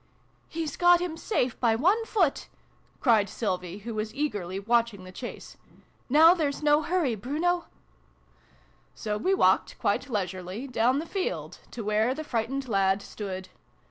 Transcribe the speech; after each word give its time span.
"He's 0.49 0.77
got 0.77 0.99
him 0.99 1.15
safe, 1.15 1.59
by 1.59 1.75
one 1.75 2.05
foot!" 2.05 2.47
cried 3.01 3.29
Sylvie, 3.29 3.77
who 3.85 3.93
was 3.93 4.15
eagerly 4.15 4.59
watching 4.59 5.03
the 5.03 5.11
chase. 5.11 5.57
14 5.61 5.81
Now 6.09 6.33
there's 6.33 6.63
no 6.63 6.81
hurry, 6.81 7.13
Bruno!" 7.13 7.35
iv] 7.45 7.53
THE 7.53 7.59
DOG 7.59 7.63
KING. 7.63 8.95
61 8.95 8.95
So 8.95 9.17
we 9.23 9.33
walked, 9.35 9.77
quite 9.77 10.09
leisurely, 10.09 10.65
down 10.65 10.97
the 10.97 11.05
field, 11.05 11.59
to 11.69 11.83
where 11.83 12.15
the 12.15 12.23
frightened 12.23 12.67
lad 12.67 13.03
stood. 13.03 13.49